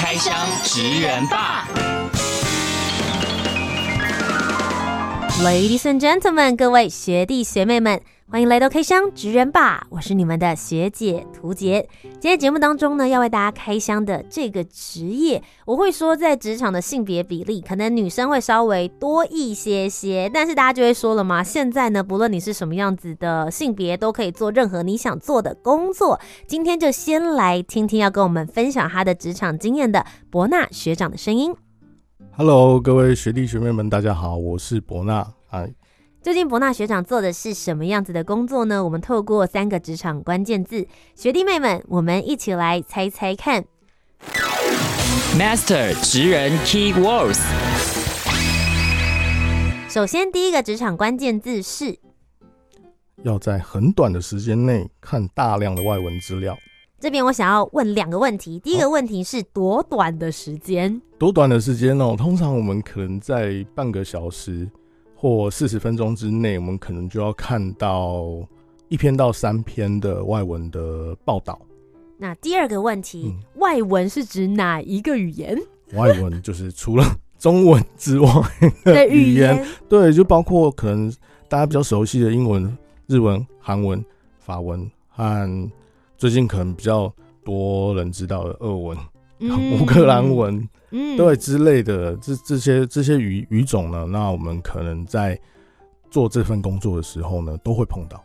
[0.00, 1.66] 开箱职人吧
[5.42, 8.00] ，Ladies and gentlemen，各位学弟学妹们。
[8.30, 11.88] 欢迎来到开箱职人吧，我是你们的学姐涂洁。
[12.02, 26.20] 今天节目当中呢，要为大家开箱的这个职业，我会说在职场的性别比例，可能女生会稍微多一些些，但是大家就会说了嘛，现在呢，不论你是什么样子的性别，都可以做任何你想做的工作。
[26.46, 31.56] 今天就先来听听要跟我们分享他的职场经验的伯纳学长的声音。
[32.32, 35.26] Hello，各位学弟学妹们，大家好，我是伯纳。
[35.48, 35.72] 哎。
[36.28, 38.84] 究竟伯纳学长做的是什么样子的工作呢？
[38.84, 43.64] 我们透过三个职场关键字，学弟妹们，我们一起来猜猜看。
[45.38, 47.40] Master 职人 Key Words。
[49.88, 51.98] 首先，第一个职场关键字是
[53.22, 56.54] 要在很短的时间内看大量的外文资料。
[57.00, 60.94] 这边我想要问两个问题，第一个问题是多短的时间？
[60.94, 62.14] 哦，多短的时间哦？
[62.18, 64.68] 通常我们可能在半个小时。
[65.20, 68.24] 或四十分钟之内，我们可能就要看到
[68.86, 71.60] 一篇到三篇的外文的报道。
[72.16, 75.60] 那第二个问题，嗯、外文是指哪一个语言？
[75.94, 77.04] 外文就是除了
[77.36, 78.30] 中文之外
[78.84, 81.12] 的语言，对，就包括可能
[81.48, 84.04] 大家比较熟悉的英文、日文、韩文、
[84.38, 85.70] 法文和
[86.16, 89.04] 最近可能比较多人知道的俄文、嗯、
[89.80, 90.68] 乌克兰文。
[90.90, 95.38] 嗯，对之类的，这这些这些语语种呢，那我们可能在
[96.10, 98.24] 做这份工作的时候呢，都会碰到。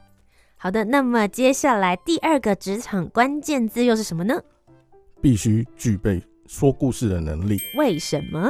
[0.56, 4.42] 好的，那么接下来第二个职场关键字又是什么呢？
[5.22, 7.60] 必须具备说故事的能力。
[7.76, 8.50] 为什么？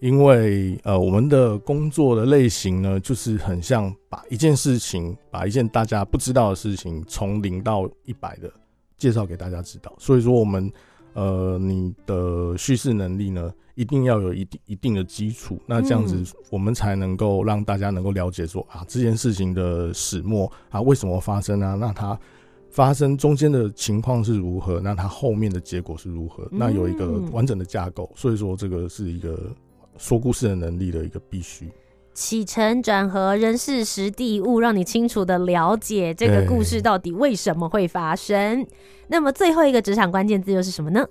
[0.00, 8.52] 因为呃，我们的工作的类型呢，就是很像把一件事情，把一件大家不知道的事情，从零到一百的
[8.98, 9.94] 介绍给大家知道。
[9.96, 10.68] 所以说我们。
[11.14, 21.74] 呃，你的叙事能力呢，一定要有一定一定的基础，那这样子我们才能够让大家能够了解说啊，这件事情的始末啊，为什么发生啊？
[21.74, 22.18] 那它
[22.70, 24.80] 发生中间的情况是如何？
[24.80, 26.48] 那它后面的结果是如何？
[26.50, 29.54] 那有一个完整的架构，所以说这个是一个
[29.98, 31.70] 说故事的能力的一个必须。
[32.14, 38.66] 起承转合、人事时地物，让你清楚的了解这个故事到底为什么会发生。
[39.08, 41.06] 那么最后一个职场关键字又是什么呢？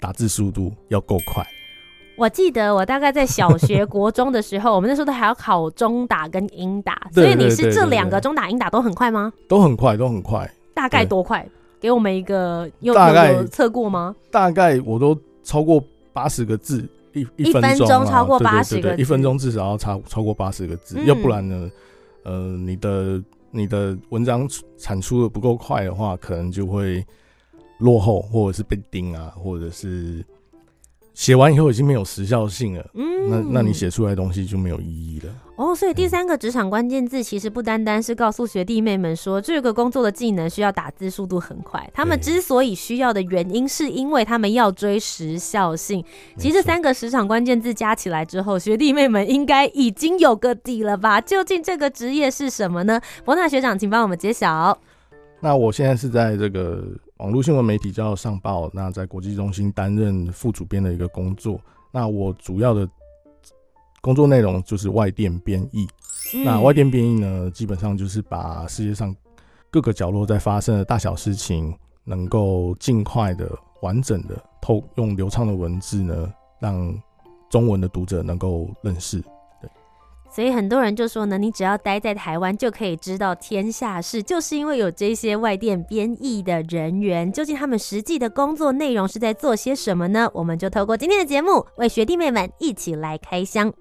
[0.00, 1.46] 打字速度要够快。
[2.16, 9.32] 我记得我大概在小学、国中的时候， 我们那时候都还要考中打跟英打，所以你是这两个中打、英打都很快吗？
[9.48, 10.50] 都很快，都很快。
[10.74, 11.46] 大概多快？
[11.80, 14.16] 给我们一个有大概测过吗？
[14.30, 15.80] 大概我都超过
[16.12, 16.88] 八十个字。
[17.18, 21.70] 一一分钟超过八十个字，一分钟至少要超超过八十个字，要不然呢，
[22.24, 27.04] 呃，你的你的文章产出的不够快的话，可能就会
[27.78, 30.24] 落后，或者是被盯啊，或者是。
[31.14, 35.34] 写完以后已经没有时效性了，嗯，那那你写出来的东西就没有意义了。
[35.58, 46.04] 哦，所以第三个职场关键字其实不单单是告诉学弟妹们说这个工作的技能需要打字速度很快，他们之所以需要的原因是因为他们要追时效性。
[46.36, 51.20] 其实这三个职场关键字加起来之后，学弟妹们应该已经有个底了吧？
[51.20, 53.00] 究竟这个职业是什么呢？
[53.24, 54.78] 伯纳学长，请帮我们揭晓。
[55.40, 56.84] 那我现在是在这个。
[57.18, 61.60] 网络新闻媒体叫上报，那在国际中心担任副主编的一个工作。
[61.90, 62.88] 那我主要的
[64.00, 65.86] 工作内容就是外电编译。
[66.34, 69.14] 嗯、那外电编译呢，基本上就是把世界上
[69.70, 73.50] 各个角落在发生的大小事情，能够尽快的、
[73.82, 76.94] 完整的透用流畅的文字呢，让
[77.48, 79.22] 中文的读者能够认识。
[80.30, 87.32] 所以很多人就说呢，你只要待在台湾就可以知道天下事，就是因为有这些外电编译的人员。
[87.32, 90.30] 究竟他们实际的工作内容是在做些什么呢？
[90.34, 93.72] 我们就透过今天的节目，为学弟妹们一起来开箱。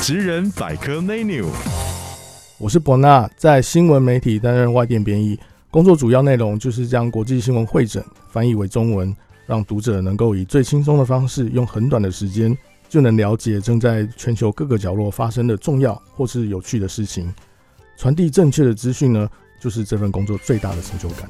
[0.00, 1.44] 职人百科 menu，
[2.56, 5.38] 我是伯纳，在新闻媒体担任外电编译，
[5.70, 9.14] 工作主要内容就是将国际新闻汇整、翻译为中文，
[9.46, 12.56] 让读者能够以最轻松的方式，用很短的时间。
[12.88, 17.32] 就能了解正在全球各个角落发生的重要或是有趣的事情，
[17.96, 19.28] 传递正确的资讯呢，
[19.60, 21.28] 就是这份工作最大的成就感。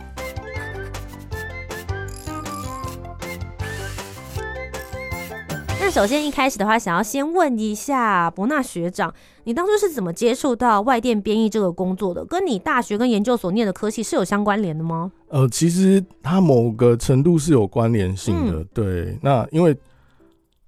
[5.90, 12.24] 那首先一开始的话，想要先问一下伯纳学长，你当初是怎么接触到外电编译这个工作的？
[12.24, 15.10] 跟你大学跟研究所念的科系是有相关联的吗？
[15.30, 18.60] 呃，其实它某个程度是有关联性的。
[18.60, 19.76] 嗯、对，那因为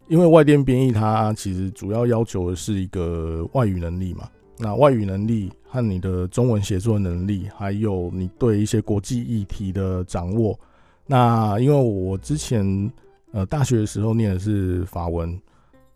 [0.09, 4.29] 因为外电编译它其实主要要求的是一个外语能力嘛。
[4.59, 10.59] 那外语能力和你的中文写作能力，还有你对一些国际议题的掌握。
[11.07, 12.91] 那因为我之前
[13.33, 15.41] 呃大学的时候念的是法文，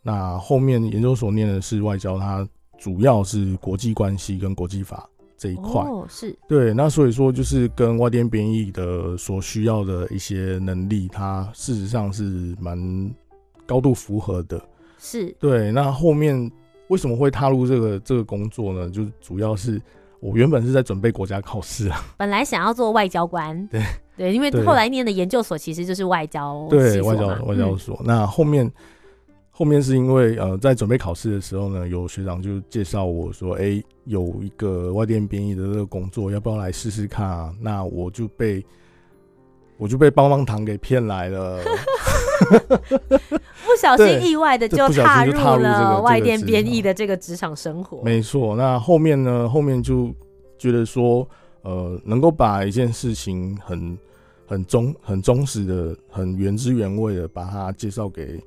[0.02, 2.46] 那后面研究所念的是外交，它
[2.78, 5.82] 主要是国际关系跟国际法这一块。
[5.82, 6.36] 哦，是。
[6.48, 12.78] 对，那所以说就是跟外电编译的所需要的一些能力，它事实上是蛮
[13.66, 14.60] 高度符合的。
[14.98, 15.34] 是。
[15.38, 16.50] 对，那后面
[16.88, 18.90] 为什么会踏入这个这个工作呢？
[18.90, 19.80] 就主要是
[20.20, 23.66] 我原本是在准备国家考试啊， 本来想要做外交官。
[23.68, 23.82] 对。
[24.16, 27.96] 对，因为后来念的研究所其实就是外交，对外交外交所。
[28.00, 28.72] 嗯、那后面
[29.50, 37.54] 后面是因为呃，在准备考试的时候呢，有学长就介绍我说，哎、欸，有一个外电编译的这个工作，要不要来试试看啊？
[37.60, 38.64] 那我就被
[39.76, 41.60] 我就被棒棒糖给骗来了，
[43.20, 48.02] 不小心意外的就踏入了外电编译的这个职场生活。
[48.02, 50.10] 没错，那后面呢，后面就
[50.56, 51.28] 觉得说。
[51.62, 53.98] 呃，能够把一件事情很、
[54.46, 58.40] 很忠、很忠实的、很原汁原味的把它介绍给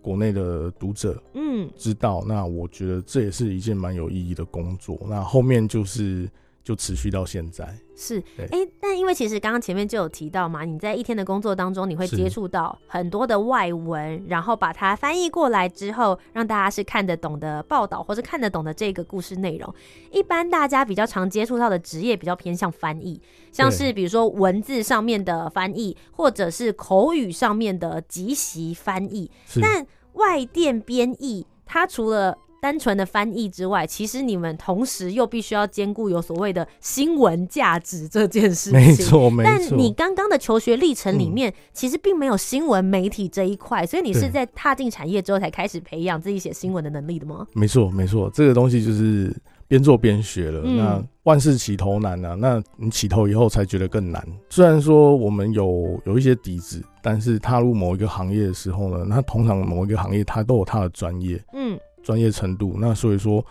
[0.00, 4.98] 国内的读者，嗯，知道，那我觉得这也是一件蛮有意义的工作。
[5.08, 6.28] 那后面就是。
[6.64, 7.72] 就持续到现在。
[7.94, 19.72] 是，哎、欸，但因为其实刚刚前面就有提到嘛，你在一天的工作当中，你会接触到很多的外文，然后把它翻译过来之后，让大家是看得懂的报道，或是看得懂的这个故事内容。
[20.10, 23.20] 一般大家比较常接触到的职业比较偏向翻译，
[23.52, 29.30] 像是比如说文字上面的翻译，或者是口语上面的即席翻译。
[29.60, 38.72] 但外电编译，它除了单纯的翻译之外，其实你们同时又必须要兼顾有所谓的新闻价值这件事情。
[38.72, 39.52] 没错，没错。
[39.68, 47.46] 但你刚刚的求学历程里面，嗯、其实并没有新闻媒体这一块，所以你是在踏进产业之后才开始培养自己写新闻的能力的吗？
[47.52, 48.30] 没错，没错。
[48.32, 49.30] 这个东西就是
[49.68, 50.62] 边做边学了。
[50.64, 54.26] 嗯、那万事起头难啊，那你起头以后才觉得更难。
[54.48, 61.38] 虽然说我们有有一些底子，但是踏入某一个行业的时候呢，那通常某一个行业它都有它的专业。
[61.52, 61.78] 嗯。
[62.04, 63.44] 专业程度，那所以说，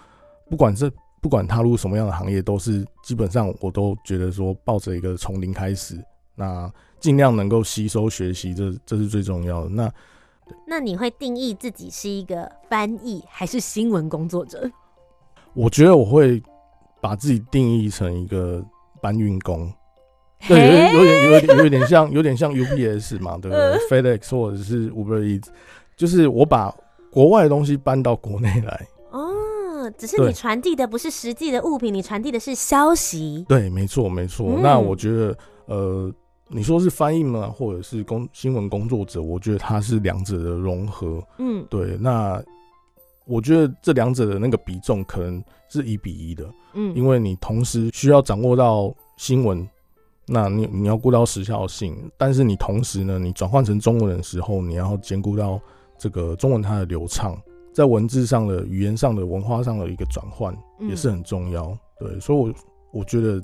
[0.50, 0.90] 不管是
[1.20, 5.98] 不管踏入什么样的行业，都是基本上我都觉得说，抱着一个从零开始，
[6.36, 9.70] 那尽量能够吸收学习，这这是最重要的。
[9.70, 9.92] 那
[10.68, 14.70] 那你会定义自己是一个翻译还是新闻工作者？
[15.54, 16.42] 我觉得我会
[17.02, 18.64] 把自己定义成一个
[19.02, 19.72] 搬运工，
[20.48, 25.48] 对，有有点有点有点像有点像 UPS 嘛，对不对？FedEx 或者是 Uber Eats，
[25.98, 26.72] 就是我把。
[27.14, 33.46] 国外的东西搬到国内来哦，只是你传递的不是实际的物品，你传递的是消息。
[33.48, 34.48] 对，没错，没错。
[34.50, 35.38] 嗯、那我觉得，
[35.68, 36.12] 呃，
[36.48, 37.48] 你说是翻译嘛？
[37.48, 39.22] 或者是工新闻工作者？
[39.22, 41.24] 我觉得它是两者的融合。
[41.38, 41.96] 嗯，对。
[42.00, 42.44] 那
[43.28, 46.50] 我觉得这两者的那个比重可能是一比一的。
[46.74, 49.70] 嗯，因为你同时需要掌握到新闻，
[50.26, 55.62] 那你你要顾到时效性，但是你同时呢，你转换成中文的时候，你要兼顾到。
[55.98, 57.42] 这个中文它的流畅，
[57.74, 61.66] 在文字上的、语言上的、文化上的一个转换也是很重要。
[62.02, 62.54] 嗯、对，所以我，我
[63.00, 63.42] 我觉得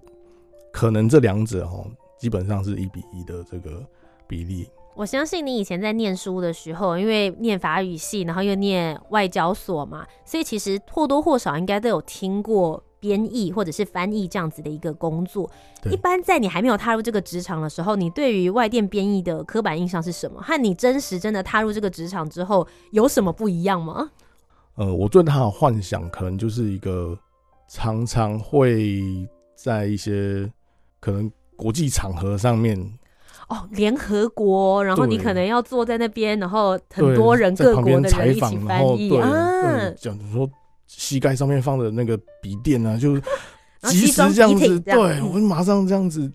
[0.72, 1.84] 可能这两者哈，
[2.20, 3.84] 基本上是一比一的这个
[4.28, 4.68] 比例。
[4.96, 12.84] 我相信你以前在念书的时候，因为念法语系，然后又念外交所嘛，所以其实或多或少应该都有听过。
[13.00, 15.50] 编译或者是翻译这样子的一个工作，
[15.90, 20.42] 一般在你还没有踏入这个职场的时候，你对于外电编译的刻板印象是什么？
[20.42, 24.12] 和你真实真的踏入这个职场之后有什么不一样吗？
[24.76, 27.18] 呃，我对他的幻想可能就是一个
[27.68, 29.02] 常常会
[29.56, 30.52] 在一些
[31.00, 32.78] 可能国际场合上面
[33.48, 40.50] 哦，联合国，然后你可能要坐在那边，然后很多人各国的人一起翻译啊，讲说。
[40.92, 43.16] 膝盖上面放的那个笔电啊，就
[43.88, 46.30] 及时这样子，对，我们马上这样子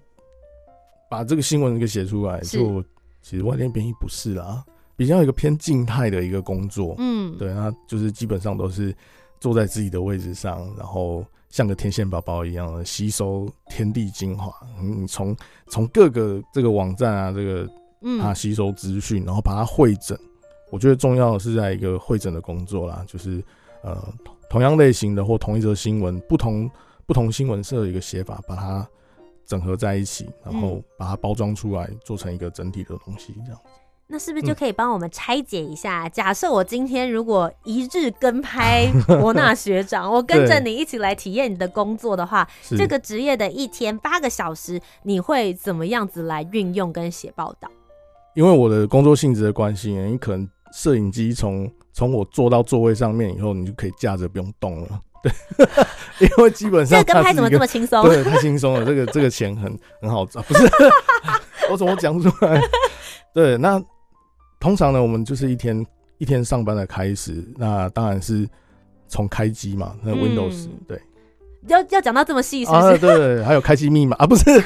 [1.10, 2.40] 把这个新闻给写出来。
[2.40, 2.82] 就
[3.20, 4.64] 其实外电编译不是啦，
[4.96, 6.94] 比较一个偏静态的一个工作。
[6.98, 8.94] 嗯，对，那就是基本上都是
[9.40, 14.54] 坐在自己的位置上，然后像个天线宝宝一样的吸收天地精华。
[14.80, 17.68] 你从从各个这个网站啊，这个
[18.20, 20.16] 它吸收资讯，然后把它汇整。
[20.70, 23.42] 我觉得重要的是在一个会诊的工作啦，就是
[23.82, 24.00] 呃。
[24.54, 26.70] 同样类型的或同一则新闻，不同
[27.06, 28.88] 不同新闻社的一个写法，把它
[29.44, 33.60] 整合在一起，然后把它包装出来，做成一个整体的东西，这样。
[34.06, 36.04] 那是不是就可以帮我们拆解一下？
[36.06, 38.86] 嗯、 假设我今天如果一日跟拍
[39.20, 47.68] 伯纳学长，我跟着你一起来体验你的工作的话，这个职业的一天八个小时，你会怎么样子来运用跟写报道？
[48.36, 55.00] 因为我的工作性质的关系，你可能摄影机从从我坐到座位上面以后，你就可以架着不用动了。
[55.22, 55.32] 对，
[56.18, 58.04] 因为基本上这个跟拍怎么这么轻松？
[58.04, 58.84] 对，太轻松了。
[58.84, 60.68] 这个这个钱很很好赚，不是？
[61.70, 62.60] 我怎么讲出来？
[63.32, 63.80] 对，那
[64.58, 65.86] 通常呢，我们就是一天
[66.18, 68.46] 一天上班的开始，那当然是
[69.06, 71.00] 从开机嘛，那 Windows、嗯、对。
[71.68, 72.86] 要要讲到这么细，是不是？
[72.86, 74.44] 啊，对，还有开机密码啊，不是。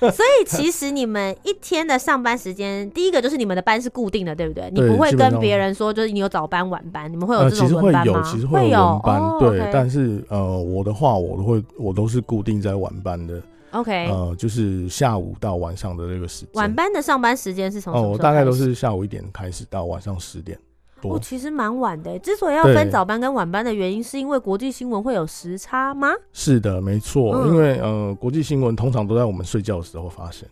[0.00, 4.70] 所以其实你们一天的上班时间，第一个就是你们的班是固定的，对不对？
[4.72, 8.22] 你不会跟别人说，就是你有早班晚班，你们会有这种轮班吗？
[8.24, 9.70] 其实会有，其实会有轮班，对。
[9.72, 13.40] 但是呃，我的话，我都会，我都是固定在晚班的。
[13.72, 16.50] OK，呃，就是下午到晚上的那个时间。
[16.54, 20.58] 晚班的上班时间是从哦，我大概都是下午一点开始到晚上十点。
[21.02, 26.08] 我、哦、其实蛮晚的，之所以要分早班跟晚班的原因，是因为国际新闻会有时差吗？
[26.32, 30.48] 是的，没错，嗯、因为呃，国际新闻通常都在我们睡觉的时候发生。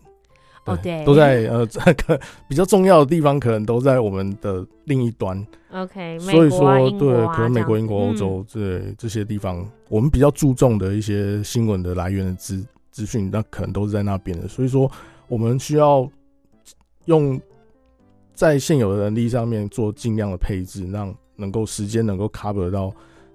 [0.66, 5.46] 哦，对，都在呃 这个比较重要的地方，可能都在我们的另一端。
[5.72, 14.48] OK，所以说，啊、对，可能美国、英国、欧洲这这些地方，我们比较注重的一些新闻的来源的资资讯，那可能都是在那边的。
[14.48, 14.90] 所以说，
[15.28, 16.08] 我们需要
[17.04, 17.40] 用。
[18.36, 22.92] 在现有的能力上面做尽量的配置，让能够时间能够 cover 到，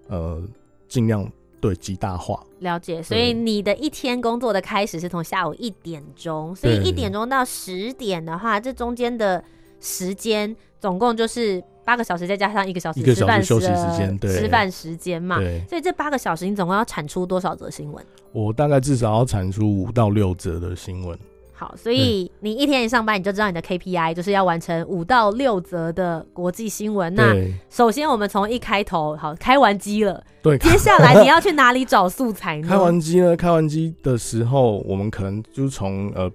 [0.07, 0.39] 呃，
[0.87, 1.27] 尽量
[1.59, 2.39] 对极大化。
[2.59, 9.43] 了解，所以你的一天工作的开始是从下午一点钟，所以一点钟到十点的话，这中间的
[9.79, 15.37] 时间总共就是八个小时，再加上一个小时吃饭休息时间，对，吃饭时间嘛。
[15.67, 18.05] 所以这八个小时你总共要产出多少则新闻？
[18.33, 21.17] 我大概至少要产出五到六则的新闻。
[21.61, 27.13] 好，所以你一天一上班，你就知道你的 KPI 就是要完成五到六则的国际新闻。
[27.13, 27.35] 那
[27.69, 30.23] 首先，我们从一开头，好，开完机了。
[30.41, 32.67] 对，接下来你要去哪里找素材呢？
[32.67, 33.37] 开完机呢？
[33.37, 36.27] 开完机的时候，我们可能就从呃，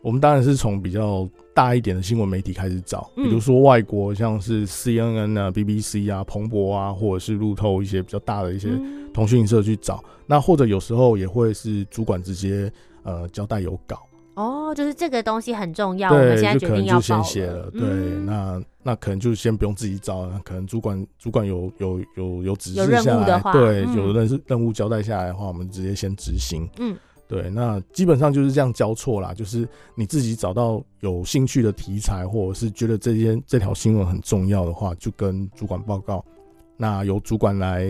[0.00, 8.68] 我们当然是从比较大一点的新闻媒体开始找，比如说外国像是 CNN 啊、BBC 啊、彭博啊，或者是路透一些比较大的一些
[9.12, 10.00] 通讯社去找。
[10.24, 14.04] 那或者有时候也会是主管直接呃交代有稿。
[14.38, 17.24] 哦，就是这个东西很重要，我们现在决定要报了。
[17.24, 26.68] 写了，对，嗯、那那可能就先不用自己找了，可能主管主管有有有有指示下来，对，嗯、有任任务交代下来的话，我们直接先执行。
[26.78, 36.24] 嗯，对，那基本上就是这样交错啦，就是你自己找到有兴趣的题材，或者是觉得这件这条新闻很重要的话，就跟主管报告，
[36.76, 37.88] 那由主管来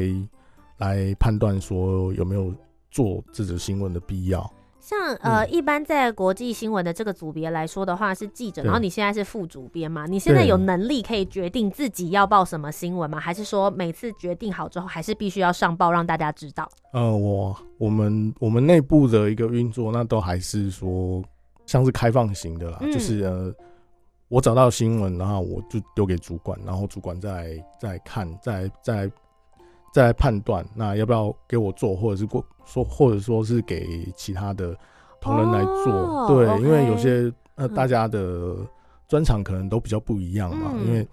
[0.78, 2.54] 来判断说有没有
[2.90, 4.50] 做这则新闻的必要。
[4.88, 10.06] 像呃，一般在国际新闻的这个组别来说的话，是记者，然后你现在是副主编嘛？
[10.06, 13.20] 你现在有能力可以决定自己要报什么新闻吗？
[13.20, 16.66] 还是说每次决定好之后，还是必须要上报让大家知道？
[16.94, 21.22] 呃，我我们我们内部的一个运作，那都还是说
[21.66, 23.54] 像是开放型的啦，嗯、就是呃，
[24.28, 29.10] 我找到新闻，然后我就丢给主管，然后主管再再看，再再。
[29.92, 34.76] 再来判断，那要不要给我做，或者是过说，或者说是给其他的
[35.20, 35.92] 同仁来做？
[35.92, 38.54] 哦、对，okay、因为有些呃，大家的
[39.08, 40.72] 专长可能都比较不一样嘛。
[40.74, 41.08] 嗯、因为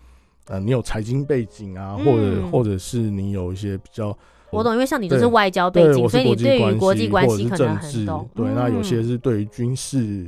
[0.47, 4.15] 呃，你有财经背景啊，或者、嗯、或者是你有一些比较，
[4.51, 8.29] 我懂，因为像你就是外交背景，所以你对于国际关系可能很懂。
[8.35, 10.27] 对，那有些是对于军事，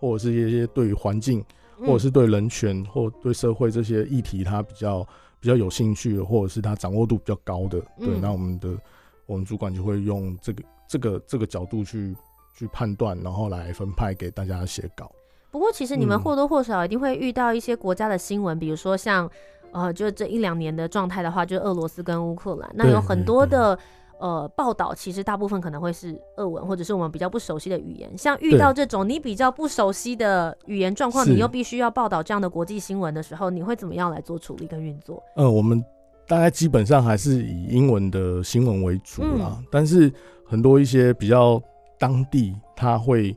[0.00, 1.44] 或者是一些对于环境，
[1.80, 5.06] 或者是对人权或对社会这些议题，它比较。
[5.42, 8.78] 比较有兴趣的，或者是他掌握度比较高的，对，嗯、那我们的
[9.26, 12.16] 我们主管就会用这个这个这个角度去
[12.54, 15.10] 去判断，然后来分派给大家写稿。
[15.50, 19.28] 不过，其实你们或多或少一定会遇到一些国家的新闻，嗯、比如说像
[19.72, 23.78] 呃，就这一两年的状态的话，就是俄罗斯跟乌克兰，那有很多的。
[24.22, 28.16] 呃，报道其实大部分可能会是俄文，或者是我们比较不熟悉的语言。
[28.16, 35.20] 像遇到这种你比较不熟悉的语言状况，你又必须要报道这样的国际新闻的时候，你会怎么样来做处理跟运作？
[35.34, 35.84] 呃，我们
[36.28, 39.56] 大概基本上还是以英文的新闻为主啦。
[39.58, 40.08] 嗯、但是
[40.46, 41.60] 很多一些比较
[41.98, 43.36] 当地，他会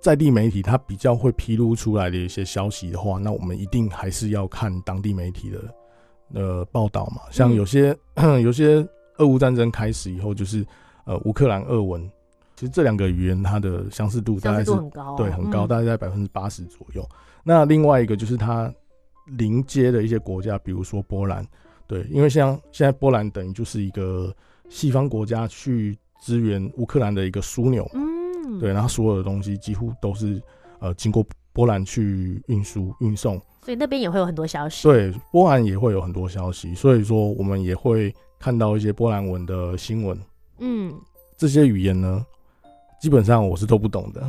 [0.00, 5.58] 在地媒体，他比较会披露出来的一些消息的话，那我们一定还是要看当地媒体的
[6.32, 7.20] 呃报道嘛。
[7.30, 8.82] 像有些、嗯、有些。
[9.18, 10.64] 俄乌战争开始以后，就是
[11.04, 12.02] 呃乌克兰俄文，
[12.56, 17.02] 其实这两个语言它的相似度大概是很高，对，很高，大概在百分之八十左右。
[17.10, 18.72] 嗯、那另外一个就是它
[19.26, 21.46] 邻接的一些国家，比如说波兰，
[21.86, 24.34] 对，因为像现在波兰等于就是一个
[24.68, 30.42] 西方国家去支援乌克兰的一个枢纽，嗯，对，然后所有的东西几乎都是
[30.80, 31.24] 呃经过
[31.54, 34.82] 波兰去运输运送，所以那边也会有很多消息。
[34.86, 40.18] 对，波兰也会有很多消息，所以说我们也会看到一些波兰文的新闻。
[40.58, 40.92] 嗯，
[41.38, 42.26] 这些语言呢，
[43.00, 44.20] 基本上我是都不懂的。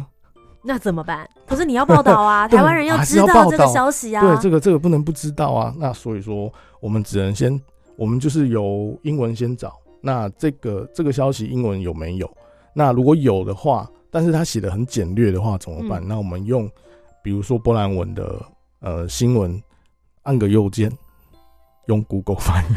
[0.64, 1.30] 那怎么办？
[1.46, 4.22] 可是你要报道啊， 台湾人要知道这个消息啊。
[4.22, 5.74] 对，这个这个不能不知道啊。
[5.78, 7.60] 那所以说，我们只能先，
[7.96, 9.74] 我们就是由英文先找。
[10.02, 12.32] 那这个这个消息英文有没有？
[12.74, 16.02] 那如果有的话，但是他写的很简略的话怎么办？
[16.04, 16.70] 嗯、那我们用，
[17.26, 18.40] 比如说波兰文的
[18.82, 19.60] 呃新闻，
[20.22, 20.92] 按个右键。
[21.88, 22.76] 用 Google 翻译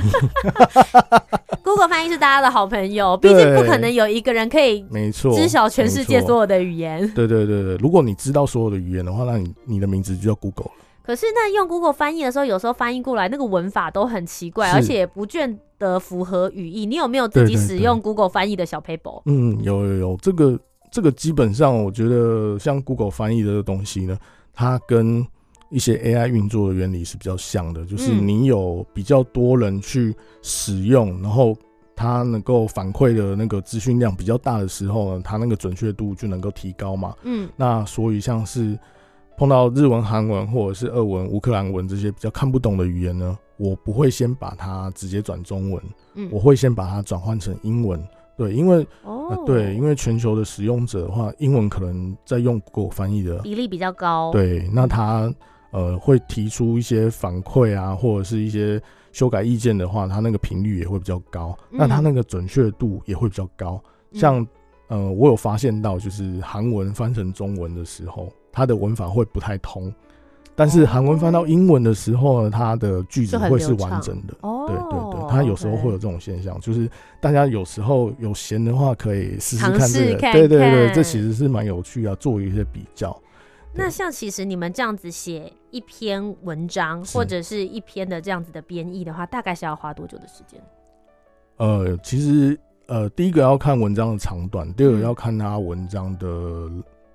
[1.64, 7.00] ，Google 翻译是大家的好朋友， 毕竟不可能有一个人可以没错知晓全世界所有的语言。
[7.14, 10.72] 对对对对，如果你知道所有的语言的话，那你你的名字就叫 Google 了。
[11.02, 16.84] 可是那用 Google 翻译的时候，有时候翻译过来那个文法都很奇怪，而且也不见得符合语义。
[16.84, 19.22] 你有没有自己使用 Google 翻译的小 paper？
[19.24, 24.18] 嗯，有有有，这个这个基本上我觉得像 Google 翻译的这个东西呢，
[24.52, 25.26] 它跟
[25.70, 31.54] 一些 AI 运作的原理是比较像的，就是你有比较多人去使用，嗯、然后
[31.94, 37.14] 它能够反馈的那个资讯量比较大的时候呢，它那个准确度就能够提高嘛。
[37.22, 38.78] 嗯，那所以像是
[39.36, 45.82] 碰到日文、韩文或者是俄文、乌克兰文这些比较看不懂的语言呢，我不会先把它直接转中文，
[46.14, 48.02] 嗯，我会先把它转换成英文。
[48.38, 54.32] 对，因为哦、呃，对，因为全球的使用者的话，英文可能在用 Google 翻译的比例比较高。
[54.32, 55.30] 对，那他。
[55.70, 58.80] 呃，会提出一些反馈啊，或者是一些
[59.12, 63.78] 修改意见的话，他那个频率也会比较高，嗯、那他那个准确度也会比较高。
[64.14, 64.46] 像
[64.86, 69.92] 呃，我有发现到，就是韩文翻成中文的时候，它的文法会不太通，
[70.58, 74.34] 但是韩文翻到英文的时候呢，它的句子会是完整的。
[74.40, 79.88] 哦，对对对，它有时候会有这种现象，就是大家有时候有闲的话，可以试试看
[80.32, 83.16] 对对对，这其实是蛮有趣啊，做一些比较。
[83.72, 90.60] 那像其实你们这样子写一篇文章或者是一篇的这样子的编译的话，大概是要花多久的时间？
[91.58, 96.68] 呃，其实呃，第一个要看文章的长短，第二个要看它文章的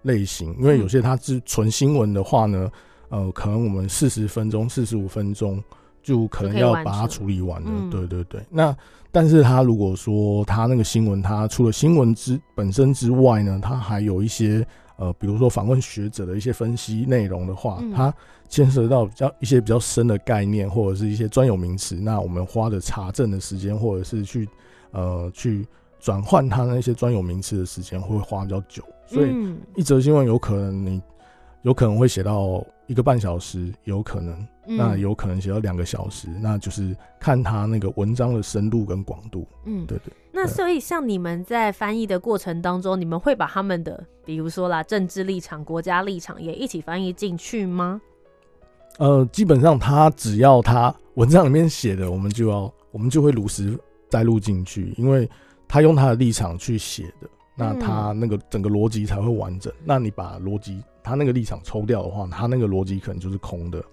[0.03, 2.69] 类型，因为有些它是纯新闻的话呢，
[3.13, 5.63] 呃，可能我们四十分钟、四十五分钟
[6.01, 7.69] 就可能要把它处理完了。
[7.91, 8.41] 对对对。
[8.49, 8.75] 那
[9.11, 14.65] 但是他如果说他那个新闻，他除了新闻之本身之外呢，他还有一些。
[14.95, 18.13] 呃，比如说访问学者的一些分析内容的话，嗯、它
[18.47, 21.95] 牵涉到比较一些比较深的概念，或者是一些专有名词。
[21.95, 24.47] 那我们花的查证的时间，或者是去
[24.91, 25.67] 呃去
[25.99, 28.83] 转换它那些专有名词的时间，会花比较久。
[29.07, 29.35] 所以
[29.75, 31.01] 一则新闻有可能你
[31.63, 39.47] 有可能会写到一个半小时，有可能，嗯、那有可能写到两个小时，那就是看他那个文章的深度跟广度。
[39.65, 40.13] 嗯，对对。
[40.31, 48.01] 那所以，像你们在翻译的过程当中，你们会把他们的，比如说啦，政治立场、国家立场也一起翻译进去吗？
[48.99, 53.77] 呃，基本上他只要他文章里面写的，我们就要，我们就会如实
[54.09, 55.29] 摘录进去，因为
[55.67, 59.71] 他用他的立场去写的，那他那个整个逻辑才会完整。
[59.73, 63.83] 嗯、那你把逻辑他那个立场抽掉的话，他那个逻辑可能就是空的。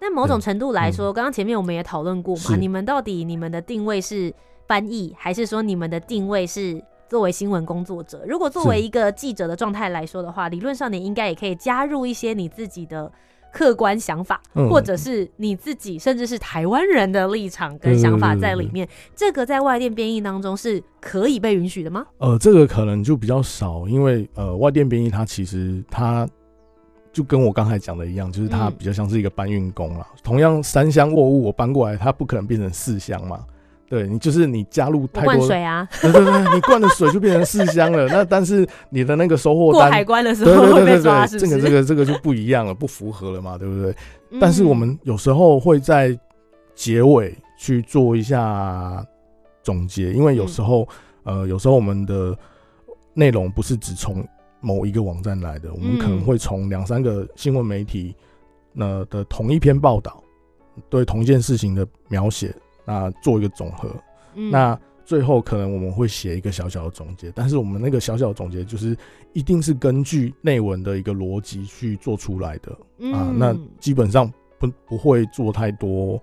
[0.00, 4.32] 那某种程度来说，刚刚、嗯、前面我们也讨论过嘛，你们到底你们的定位是？
[4.66, 8.24] 翻译，还是说你们的定位是作为新闻工作者？
[8.28, 13.10] 如果作为一个记者的状态来说的话，理论上你应该也可以加入一些你自己的
[13.52, 18.88] 客观想法，嗯、或者是你自己甚至是台湾人的立场跟想法在里面。
[19.14, 22.06] 这个在外电编译当中是可以被允许的吗？
[22.18, 26.28] 呃，这个可能就比较少，因为呃，外电编译它其实它
[27.12, 30.06] 就跟我刚才讲的一样，就是它比较像是一个搬运工啦。
[30.12, 33.44] 嗯、同样三箱货物我搬过来，它不可能变成四箱嘛。
[33.90, 38.06] 对你就是你加入太多水啊， 对对对，你灌的水就变成四箱了。
[38.06, 41.50] 那但是你的那个收货单过海关的时候会被抓，是不是？
[41.50, 43.92] 这个这个这个就不一样了，不符合了嘛，对不对？
[44.40, 46.16] 但是我们有时候会在
[46.72, 49.04] 结尾去做一下
[49.64, 50.86] 总结，因为有时候
[51.24, 52.32] 呃，有时候我们的
[53.12, 54.24] 内容不是只从
[54.60, 58.14] 某一个网站来的，我们可能会从两三个新闻媒体
[58.72, 60.22] 那的同一篇报道，
[60.88, 62.54] 对同一件事情的描写。
[62.90, 63.88] 那做一个总和，
[64.34, 68.96] 嗯、那最后可能我们会写一个小小的总结，但是我们那个小小的总结就是
[69.32, 76.20] 一定是根据内文的一个逻辑去做出来的、嗯、啊，那基本上不不会做太多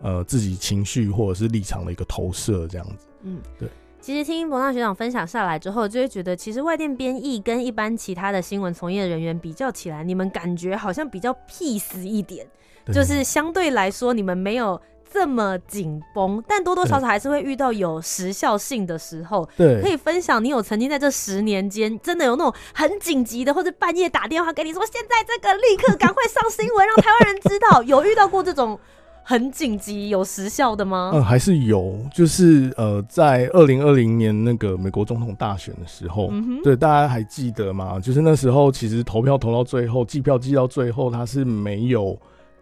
[0.00, 3.68] 呃自己情绪或者是立场的一个投射这样子，嗯，对。
[4.00, 12.46] 其实听伯纳学长分享下来之后，就会觉得其实外电编译跟一般其他的新闻从业人员比较起来，你们感觉好像比较 peace 一点，
[12.90, 14.80] 就是相对来说你们没有。
[15.18, 19.48] 这么紧绷，但多多少少还是会遇到有时效性的时候。
[19.56, 27.82] 对，可以分享你有曾经在这十年间，真的有那种很紧急的，或者半夜打电话给你说，现在这个立刻赶快上新闻，让台湾人知道。
[27.84, 28.78] 有遇到过这种
[29.22, 31.12] 很紧急有时效的吗？
[31.14, 37.98] 嗯， 还是有，就是呃，在二零二零年那个美国总统大选的时候，嗯、对，大家还记得吗？
[37.98, 42.14] 就是那时候其实投票投到最后，计票计到最后，它是没有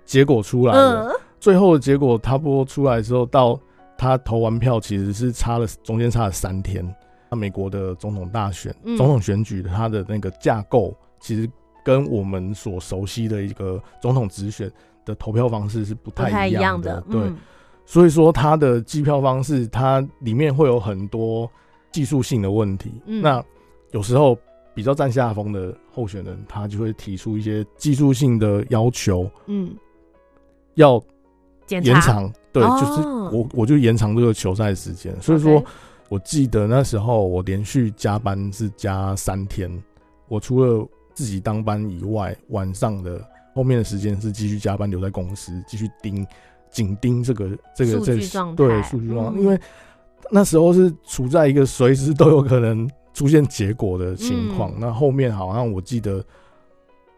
[0.05, 1.11] 结果出来的。
[1.11, 1.15] 嗯
[1.45, 3.61] 最后的结果，他播出来之后，到
[3.99, 6.83] 他投完票，其实是差了中间差了三天。
[7.31, 11.47] 那美国的总统大选、嗯、总统选举，它的那个架构，其实
[11.85, 14.73] 跟我们所熟悉的一个总统直选
[15.05, 16.91] 的投票方式是不太一样的。
[16.91, 17.37] 样的对，嗯、
[17.85, 21.47] 所以说它的计票方式，它里面会有很多
[21.93, 22.91] 技术性的问题。
[23.05, 23.45] 嗯、那
[23.91, 24.35] 有时候
[24.75, 29.31] 比较占下风的候选人，他就会提出一些技术性的要求。
[29.45, 29.77] 嗯，
[30.77, 30.99] 要。
[31.69, 35.65] 延长对，哦、就是我我就延长这个球赛时间，所以说
[36.09, 39.71] 我记得那时候我连续加班是加三天，
[40.29, 43.21] 我除了自己当班以外，晚上的
[43.55, 46.27] 后面的时间是继续加班留在公司，继续盯
[46.71, 49.59] 紧盯这个这个这个对数据状况，因为
[50.31, 56.25] 那时候是处在一个随时都有可能出现结果的情况，嗯、那后面好像我记得，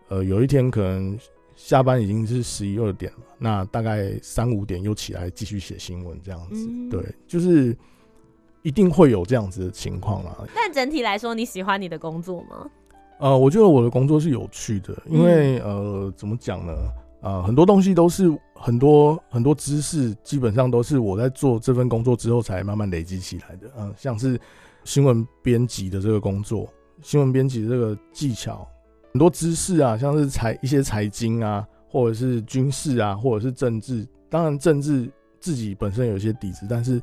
[0.09, 1.19] 呃，有一天可能。
[1.57, 7.75] 下班已经是十一二点了，那大概三五点又起来继续写新闻，这样子，嗯、对，就是
[8.63, 10.45] 一定会有这样子的情况啊。
[10.55, 12.71] 但整体来说，你喜欢你的工作吗？
[13.19, 16.75] 呃，我觉得我的工作是有趣的，因为、嗯、呃，怎么讲呢？
[17.23, 23.67] 呃，很多东西都是很多很多知识，基本上都是我在做这份工作之后才慢慢累积起来的。
[23.79, 24.39] 嗯、呃，像是
[24.85, 26.69] 新闻编辑的这个工作，
[27.01, 28.69] 新闻编辑的这个技巧。
[29.17, 34.07] 很多知识啊，像是财一些财经啊，或者是军事啊，或者是政治。
[34.29, 37.01] 当然，政治自己本身有一些底子，但是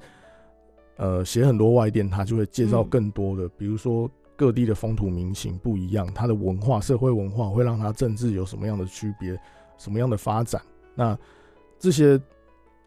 [0.98, 9.36] 呃，写很多外电，他就会介绍更多的，嗯、比如说各地的风土民情不一样，它的文化、社会文化会让它政治有什么样的区别，
[9.80, 10.62] 什么样的发展。
[10.94, 11.18] 那
[11.80, 12.22] 这些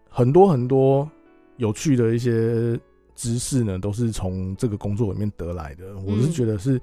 [0.09, 1.11] 很多很多
[1.57, 2.79] 有趣的一些
[3.17, 5.99] 知识呢，都是从这个工作里面得来的。
[6.07, 6.81] 我是觉得是。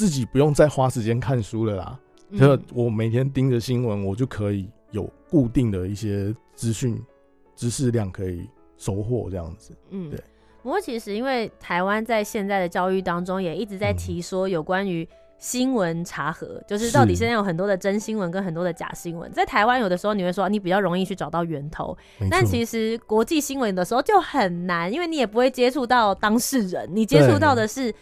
[0.00, 1.98] 自己不用再花时间看书了啦，
[2.34, 6.98] 就、嗯、我每天盯着新闻，我就可以有固定的一些资讯、
[7.54, 9.76] 知识量可以收获这样子。
[9.90, 10.18] 嗯，对。
[10.62, 19.30] 不过其实因为台湾在现在的教育当中也一直在提说有关于新闻查核，嗯、就是到底现在有很多的真新闻跟很多的假新闻。
[19.34, 21.94] 在台湾有的时候你会说你比较容易去找到源头，
[22.30, 27.94] 但其实国际新闻的时候就很难，因为你也不会接触到当事人，你接触到的是。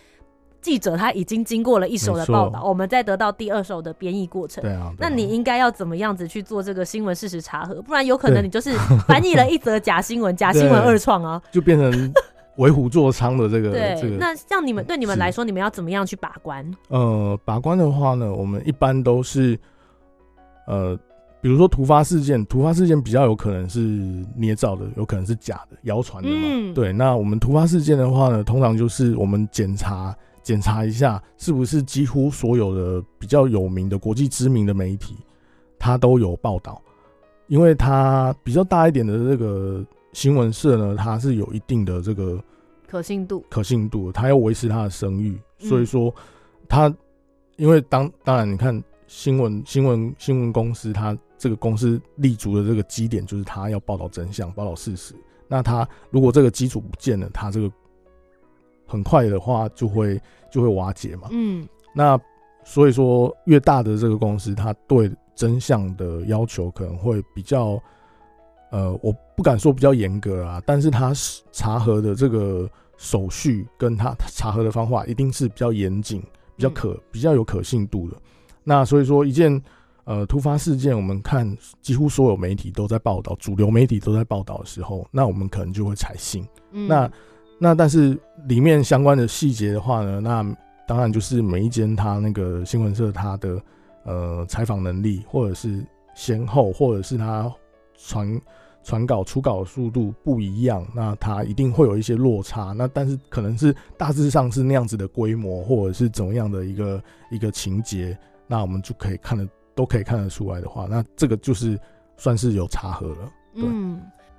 [0.69, 4.61] 记者他已经经过了一手的报道，我们再得到第二手的编译过程。
[4.63, 7.81] 对啊，那你应该要怎么样子去做这个新闻事实查核？
[7.81, 8.77] 不然有可能你就是
[9.09, 12.13] 翻译了一则假新闻，假新闻二创啊， 就变成
[12.57, 13.71] 为虎作伥的这个。
[13.73, 16.71] 对，这个、那像你们对你们来说，你们要怎么样去把关？
[16.89, 19.59] 呃，把关的话呢，我们一般都是
[20.67, 20.95] 呃，
[21.41, 23.81] 比如说突发事件，突发事件比较有可能是
[24.37, 26.37] 捏造的，有可能是假的、谣传的嘛。
[26.43, 30.15] 嗯、对，那我们突发事件的话呢，通常就是我们检查。
[30.43, 35.17] 检查一下是不是几乎所有的比较有名的国际知名的媒体，
[35.79, 36.81] 它都有报道，
[37.47, 42.43] 因为它比较大一点的这个新闻社呢，它是有一定的这个
[42.87, 46.15] 可信度，可信度，它要维持它的声誉，所以说
[46.69, 46.93] 它
[47.57, 55.15] 因为当当然你看新闻新闻新闻公司，它这个公司立足的这个基点就是它要报道真相，报道事实，
[55.47, 57.71] 那它如果这个基础不见了，它这个。
[58.89, 60.21] 很快的话就会
[60.51, 61.29] 就会瓦解嘛。
[61.31, 62.19] 嗯，那
[62.65, 67.81] 所以说越大的这个公司，它对真相的要求可能会比较，
[68.71, 71.13] 呃，我不敢说比较严格啊，但是它
[71.53, 76.21] 查核的这个手续跟它查核的方法一定是比较严谨、
[76.57, 78.17] 比较可、比较有可信度的。
[78.65, 79.63] 那所以说一件
[80.05, 86.47] 呃突发事件，我们看几乎所有媒体都在报道，主流媒体都在报道的时候，那我们可能就会采信。
[86.73, 87.11] 嗯，那。
[87.59, 88.17] 那但是
[88.47, 93.61] 里面相关的细节的话呢，那当然就是每一间他那个新闻社他的
[94.05, 97.53] 呃采访能力，或者是先后，或者是他
[97.97, 98.41] 传
[98.85, 102.73] 传稿出稿的速度不一样，那他一定会有一些落差。
[102.73, 108.17] 那但是可能是大致上是那样子的规模，或者是怎么样的一个一个情节，
[108.47, 111.79] 那我们就可以看得都可以看得出来的话，那这个就是
[112.17, 113.33] 算是有查核了。
[113.55, 113.65] 对。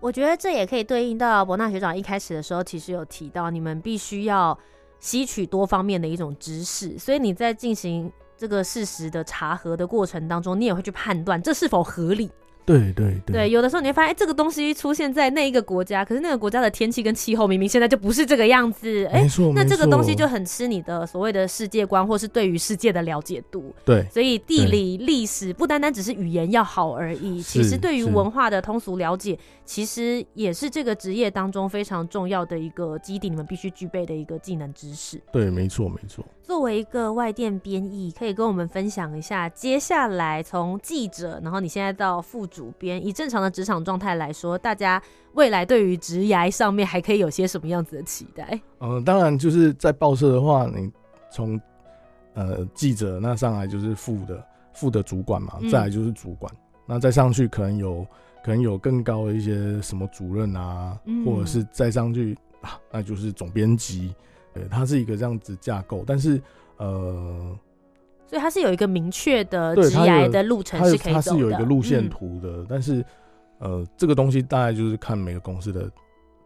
[0.02, 4.58] 我觉得这也可以对应到伯纳学长一开始的时候，其实有提到你们必须要
[5.00, 12.32] 吸取多方面的一种知识，所以你在进行这个事实的查核的过程当中，你也会去判断这是否合理。
[12.70, 23.74] 对对对，对，有的时候你会发现，哎，这个东西出现在那一个国家，可是那个国家的天气跟气候明明现在就不是这个样子，哎，没错，那这个东西就很吃你的所谓的世界观，或是对于世界的了解度。
[23.84, 35.20] 对，所以地理历史不单单只是语言要好而已，其实对于文化的通俗了解，其实也是这个职业当中非常重要的一个基底，你们必须具备的一个技能知识。
[35.32, 36.24] 对，没错，没错。
[36.50, 45.00] 作为一个外电编译，可以跟我们分享一下，接下来从记者，然后你现在到副主编，以正常的职场状态来说，大家
[45.34, 48.60] 未来对于职涯上面还可以有些什么样子的期待？
[48.80, 50.92] 嗯、呃，当然就是在报社的话，你
[51.32, 51.62] 从
[52.34, 56.58] 呃记者那上来就是副的副的主管嘛，再来就是主管，嗯、
[56.88, 58.04] 那再上去可能有
[58.44, 64.16] 可能有更高的一些什么主任啊，嗯、或者是再上去啊，那就是总编辑。
[64.54, 66.42] 对，它是一个这样子架构，但是
[66.78, 67.58] 呃，
[68.26, 72.50] 所以它是有一个明确的职涯的路程是可以走的，它是有一个路线图的。
[72.50, 73.06] 嗯、但是
[73.60, 75.92] 呃，这个东西大概就是看每个公司的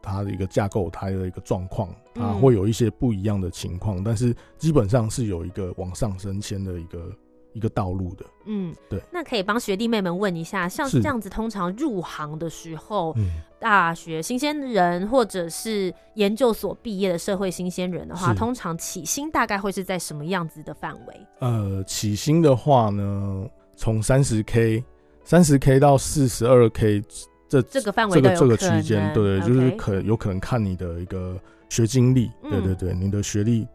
[0.02, 7.12] 它的一个架构，它的一个状况，它会有一些不一样的情况，嗯、但是基本上是有一个往上升迁的一个。
[7.54, 21.28] 一个道路的，嗯，对，那可以帮学弟妹们问一下，像这样子，通常入行的时候，嗯，大学新鲜人或者是研究所毕业的社会新鲜人的话，通常起薪大概会是在什么样子的范围？
[21.39, 24.84] 呃，起薪的话呢，从三十 K、
[25.24, 27.04] 三十 K 到四十二 K
[27.48, 31.39] 这这个范围这个这个区间，对就是可有可能看你的一个
[31.70, 33.68] 学经历，对对对，你的学历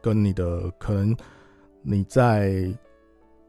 [0.00, 1.14] 跟你的可能
[1.82, 2.72] 你在。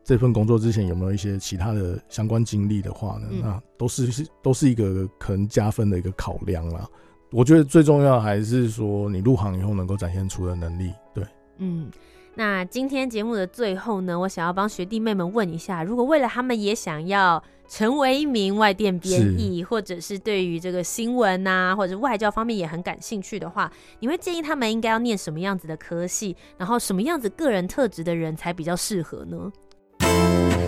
[0.10, 3.28] 这份工作之前有没有一些其他的相关经历的话呢？
[3.30, 6.90] 嗯、那都是是都是一个可能加分的一个考量啦。
[7.30, 10.92] 我觉得最重要还是说你入行以后能够展现出的能力。
[11.14, 11.24] 对，
[11.60, 11.92] 嗯，
[12.34, 26.36] 那今天节目的最后呢，我想要帮学弟妹们问一下：如果未来他们也想要成为一名外电编译，或者是对于这个新闻啊或者外交方面也很感兴趣的话，你会建议他们应该要念什么样子的科系？
[26.58, 29.52] 然后什么样子个人特质的人才比较适合呢？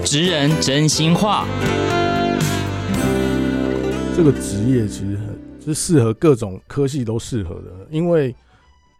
[0.04, 1.46] 职人真心话，
[4.16, 8.36] 这个职业其实很是适合各种科系都适合的，因为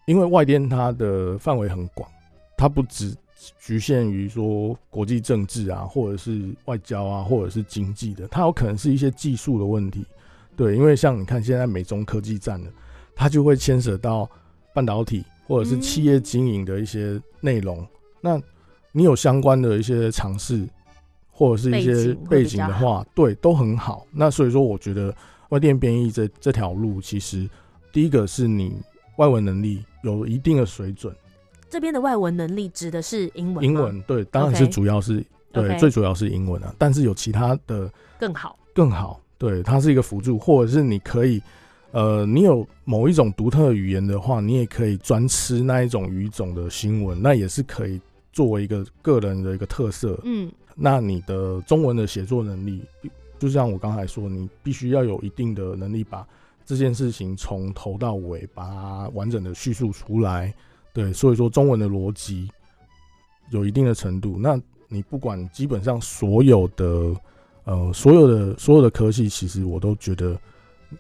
[0.06, 2.10] 因为外电它的范围很广，
[2.56, 3.14] 它不只
[3.60, 10.06] 局限于说国际政治啊，或者是外交啊，或者是经济的，它有可能是一些技术的问题。
[10.56, 12.70] 对，因为像你看现在美中科技战的，
[13.16, 14.30] 它就会牵扯到
[14.74, 17.86] 半导体或者是企业经营的一些内容。
[18.22, 18.40] 那
[18.92, 20.68] 你有相关的一些尝试，
[21.32, 24.06] 或者是一些背景的话，对，都很好。
[24.12, 25.16] 那所以说，我觉得
[25.50, 27.50] 外电编译这这条路，其实
[27.92, 28.76] 第一个是你
[29.18, 31.16] 外文能力有一定的水准。
[31.70, 33.66] 这边的外文能力指的是英文？
[33.66, 36.74] 英文对，当然是主要是.对.最主要是英文啊。
[36.78, 39.20] 但是有其他的更好，更好。
[39.38, 41.42] 对，它是一个辅助，或者是你可以，
[41.92, 48.00] 呃，你有某一种独特的语言的话，你也可以专吃那一种语种的新闻，那也是可以。
[48.34, 50.50] 作为一个个人的一个特色，嗯，
[50.84, 52.82] 那你的中文的写作能力，
[53.38, 56.28] 就像我刚才说，你必须要有一定的能力，把
[56.66, 60.52] 这件事情从头到尾把它完整的叙述出来。
[60.92, 62.50] 对，所以说中文的逻辑
[63.52, 67.16] 有一定的程度，那你不管基本上所有的
[67.66, 70.36] 呃所有的所有的科系，其实我都觉得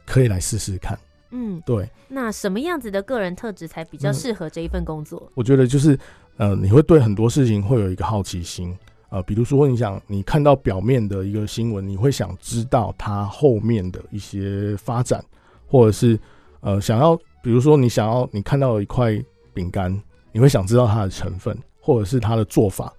[0.06, 0.98] 可以来试试看。
[1.32, 1.90] 嗯，对。
[2.08, 5.32] 那什么样子的个人特质才比较适合这一份工作？
[5.34, 5.98] 我觉得就是。
[6.38, 8.76] 呃，你会对很多事情会有一个好奇心，
[9.12, 15.22] 呃，比如说你想你看到表面的一个新闻，你会想知道它后面的一些发展，
[15.68, 16.18] 或者是
[16.62, 19.22] 呃想要，比如说你想要你看到一块
[19.54, 22.92] 饼干，你会想知道它的成分或者是它的做法，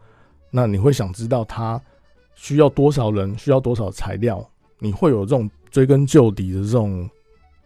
[0.51, 1.81] 那你会想知道它
[2.35, 4.47] 需要多少人，需要多少材料，
[4.79, 7.09] 你会有这种追根究底的这种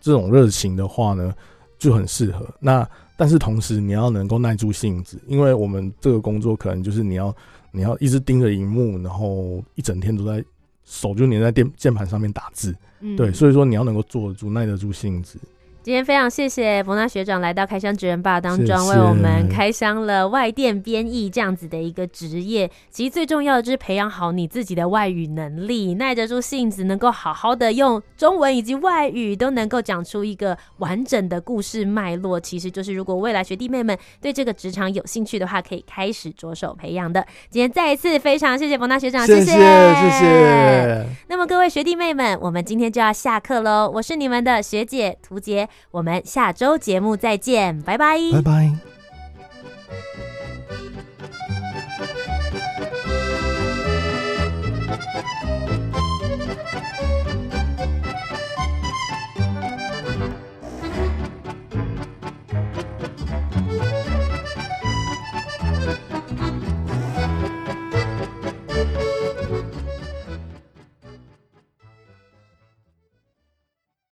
[0.00, 1.34] 这种热情的话呢，
[1.80, 2.48] 就很适合。
[2.60, 7.34] 那但是同时，你要能够耐住性子，因为我们这个工作可能就是你要
[7.76, 10.42] 你要一直盯着荧幕，然后一整天都在
[10.86, 15.38] 手就黏在键键盘上面打字，嗯、对，所以说你要能够坐得住、耐得住性子。
[15.86, 22.68] 今天非常谢谢伯纳学长来到开箱职人吧当中，为我们开箱了外电编译这样子的一个职业。
[22.90, 32.40] 其实最重要的就是培养好你自己的外语能力，耐得住性子，能够好好的用中文以及外语都能够讲出一个完整的故事脉络。
[32.40, 37.24] 其实就是如果未来学弟妹们对这个职场有兴趣的话，可以开始着手培养的。
[37.48, 39.56] 今天再一次非常谢谢伯纳学长，谢谢谢谢。
[39.56, 43.88] 谢谢，那么各位学弟妹们，我们今天就要下课喽。
[43.94, 45.68] 我是你们的学姐涂洁。
[45.90, 48.72] 我们下周节目再见，拜拜，拜拜。